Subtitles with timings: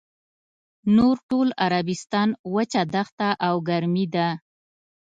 [0.95, 4.27] نور ټول عربستان وچه دښته او ګرمي ده.